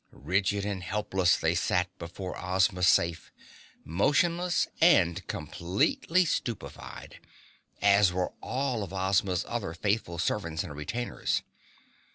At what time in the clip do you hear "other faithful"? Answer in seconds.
9.47-10.17